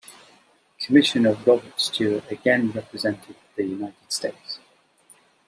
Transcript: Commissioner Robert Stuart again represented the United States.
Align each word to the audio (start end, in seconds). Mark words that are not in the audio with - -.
Commissioner 0.83 1.35
Robert 1.45 1.79
Stuart 1.79 2.23
again 2.31 2.71
represented 2.71 3.35
the 3.55 3.61
United 3.65 4.11
States. 4.11 4.57